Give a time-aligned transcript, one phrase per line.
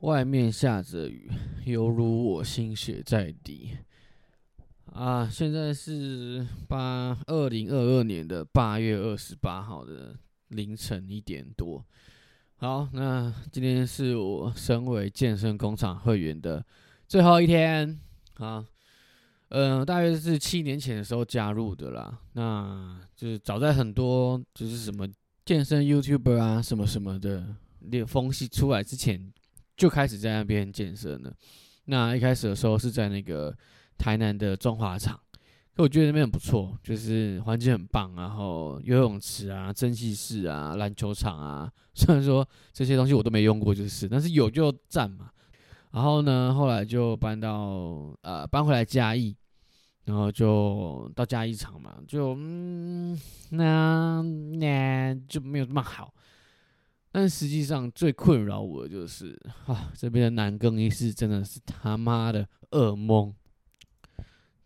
[0.00, 1.28] 外面下着雨，
[1.64, 3.76] 犹如我心血在滴。
[4.92, 10.16] 啊，现在是八二零二二年的八月二十八号的
[10.48, 11.84] 凌晨一点多。
[12.56, 16.64] 好，那今天是我身为健身工厂会员的
[17.08, 17.98] 最后一天
[18.34, 18.64] 啊。
[19.48, 22.20] 嗯，大约是七年前的时候加入的啦。
[22.34, 25.08] 那就是早在很多就是什么
[25.44, 29.32] 健身 YouTuber 啊，什么什么的那风气出来之前。
[29.78, 31.32] 就开始在那边健身了。
[31.84, 33.56] 那一开始的时候是在那个
[33.96, 35.18] 台南的中华场，
[35.74, 45.30] 可我觉得那边很不错，就是环境很棒，然后游泳池啊、蒸汽室啊、篮球场啊，虽然说这些东西我都没用过，就是，但是有就赞嘛。
[45.92, 49.34] 然后呢，后来就搬到呃搬回来嘉义，
[50.04, 53.18] 然后就到嘉义场嘛，就嗯
[53.50, 54.20] 那
[54.58, 56.12] 那就没有那么好。
[57.10, 63.34] 但实际上最困扰我的就是啊，这边的男更衣室真的是他妈的噩梦。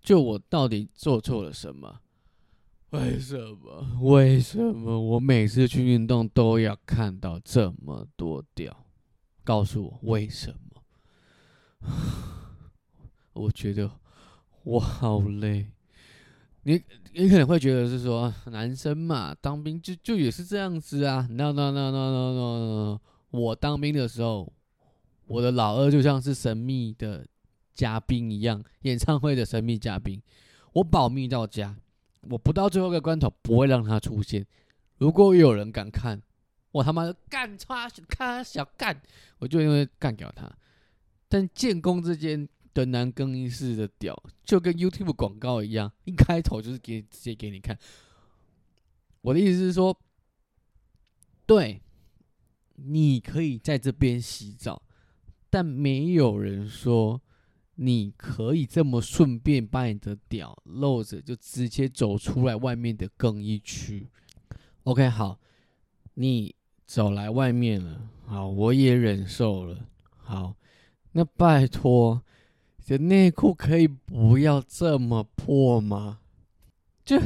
[0.01, 2.01] 就我到底做错了什么？
[2.91, 4.01] 为什么？
[4.03, 8.85] 为什么我每次去运动都要看到这么多屌？
[9.45, 10.83] 告诉我为什么？
[13.33, 13.91] 我觉得
[14.65, 15.71] 我好累。
[16.65, 16.81] 你
[17.13, 21.27] 你可能会觉得是说男生嘛，当兵就就也是这样子啊。
[21.29, 24.53] No no no no no no no，我当兵的时候，
[25.27, 27.27] 我的老二就像是神秘的
[27.75, 30.23] 嘉宾一样，演唱会的神秘嘉宾，
[30.75, 31.77] 我保密到家，
[32.31, 34.47] 我不到最后一个关头不会让他出现。
[34.99, 36.23] 如果有人敢看，
[36.71, 39.03] 我他妈的干他看小干，
[39.41, 40.49] 我就因为干掉他。
[41.29, 42.49] 但建功之间。
[42.75, 47.79] 的男更衣室的屌，就跟 YouTube 广告一样，一开头就是给直接给你看。
[49.21, 49.99] 我的意思是说，
[51.47, 51.83] 对，
[52.77, 54.83] 你可以在这边洗澡，
[55.51, 57.21] 但没有人说
[57.75, 64.09] 你可以这么顺便把你的屌露着，就直接走出来外面的更衣区。
[64.85, 65.39] OK，好，
[66.15, 66.55] 你
[66.87, 69.87] 走来外面了，好，我也忍受了。
[70.17, 70.57] 好，
[71.13, 72.23] 那拜托。
[72.85, 76.19] 这内裤可以不要这么破吗？
[77.05, 77.21] 就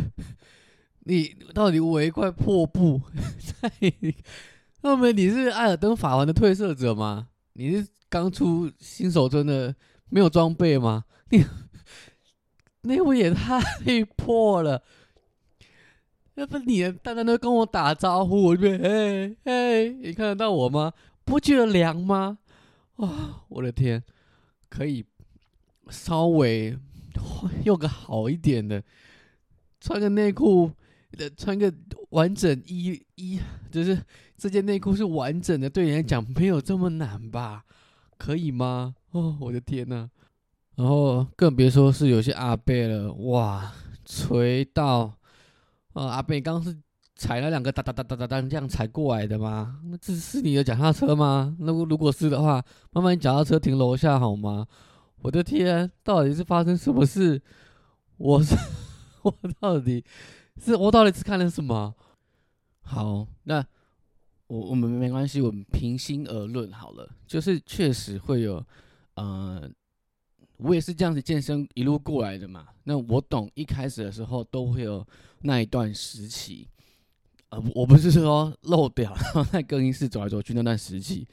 [1.01, 3.01] 你到底围一块破布
[3.61, 3.71] 在？
[4.83, 7.29] 那么你是艾尔登法环的褪色者吗？
[7.55, 9.75] 你是刚出新手村的
[10.09, 11.05] 没有装备吗？
[11.31, 11.45] 你
[12.83, 13.61] 内裤也太
[14.17, 14.83] 破了！
[16.35, 20.93] 要不你单单都跟我打招呼，我就嘿嘿，你看得到我吗？
[21.25, 22.39] 不觉得凉吗？
[22.97, 24.05] 啊，我的天，
[24.69, 25.05] 可以。
[25.91, 26.77] 稍微
[27.65, 28.83] 用个好一点的，
[29.81, 30.71] 穿个内裤，
[31.19, 31.73] 呃，穿个
[32.11, 33.99] 完整衣衣，就是
[34.37, 37.65] 这件内裤是完整的，对你来讲没有这么难吧？
[38.19, 38.95] 可以吗？
[39.13, 40.09] 哦，我的天呐！
[40.77, 43.73] 然后更别说是有些阿贝了，哇，
[44.05, 45.15] 锤到
[45.95, 46.07] 啊！
[46.07, 46.77] 阿贝刚是
[47.15, 49.81] 踩了两个哒哒哒哒哒哒这样踩过来的吗？
[49.85, 51.57] 那这是你的脚踏车吗？
[51.61, 54.67] 那如果是的话，麻烦你脚踏车停楼下好吗？
[55.27, 57.43] 我的天，到底是发生什么事？
[58.17, 58.55] 我是
[59.23, 60.05] 我到底
[60.57, 61.93] 是我到底是看了什么？
[62.83, 63.57] 好，那
[64.47, 67.11] 我我们没关系，我们平心而论好了。
[67.27, 68.65] 就是确实会有，
[69.15, 69.69] 呃，
[70.59, 72.69] 我也是这样子健身一路过来的嘛。
[72.85, 75.05] 那我懂，一开始的时候都会有
[75.41, 76.69] 那一段时期，
[77.49, 81.27] 呃，我不是说漏掉，然后在更衣室走来走去那段时期。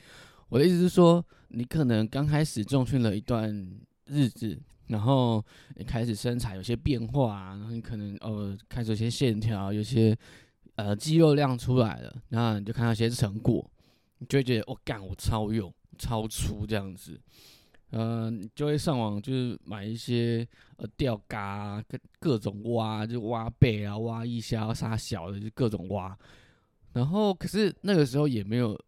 [0.54, 3.52] 我的意思是说，你可能刚开始重训了一段
[4.06, 4.56] 日子，
[4.86, 5.44] 然后
[5.78, 10.16] 你开始身材有些变化，然后你可能呃开始有些线条，有些
[10.76, 13.68] 呃肌肉量出来了，然后你就看到些成果，
[14.20, 17.20] 你就会觉得我干我超用超粗这样子，
[17.90, 20.48] 呃，就会上网就是买一些
[20.78, 26.16] 呃吊嘎各各种挖，就挖背啊，挖一下杀小的就各种挖，
[26.92, 28.80] 然后可是那个时候也没有。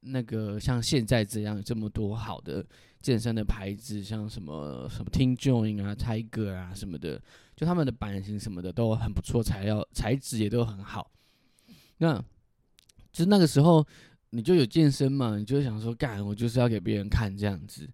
[0.00, 2.64] 那个像现在这样这么多好的
[3.00, 7.22] 健身的牌子，像什么什么 Team Join 啊、Tiger 啊什么的，
[7.56, 11.10] 就他们的版型什么的都很不错，材料材质也都很好。
[11.98, 12.22] 那
[13.12, 13.86] 就那个时候
[14.30, 17.88] 你就有健身嘛，你就想说干，我就是要给别人看这样子。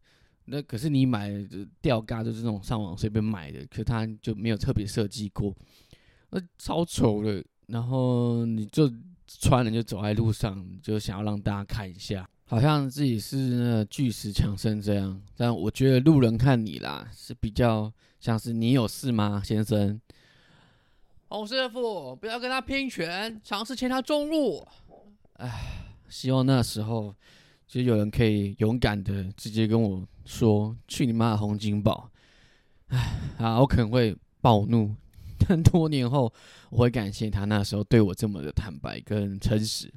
[0.46, 5.54] 那可是你买的吊嘎就是那种上网随便买的，可他就没有特别设计过，
[6.30, 7.44] 那超丑的。
[7.66, 8.90] 然后你就。
[9.26, 15.20] 穿了就走在路上，就想要让大家看一下，好像自己是那巨石强森这样。
[15.36, 20.00] 但我觉得路人看你啦，是比较像是你有事吗，先生？
[21.28, 24.64] 洪师傅，不要跟他拼拳，尝试牵他中路。
[25.34, 27.14] 唉，希望那时候
[27.66, 32.08] 就有人可以勇敢的直接跟我说：“去你妈的洪金宝！”
[32.88, 34.94] 唉啊，我可能会暴怒，
[35.46, 36.32] 很多年后
[36.70, 39.92] 我会感谢他那时候对我这么的坦白跟诚实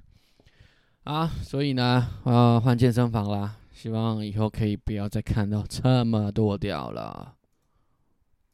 [1.04, 1.28] 啊。
[1.44, 7.34] 所以呢，啊，换健身房啦，希望以后可以不要再看到这么多掉了。